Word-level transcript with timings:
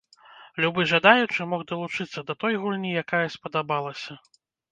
Любы 0.63 0.85
жадаючы 0.91 1.47
мог 1.51 1.65
далучыцца 1.73 2.23
да 2.31 2.37
той 2.45 2.57
гульні, 2.63 2.95
якая 3.05 3.23
спадабалася. 3.37 4.13